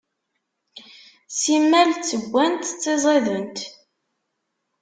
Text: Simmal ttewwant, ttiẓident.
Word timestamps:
Simmal 1.39 1.89
ttewwant, 1.95 2.63
ttiẓident. 2.75 3.57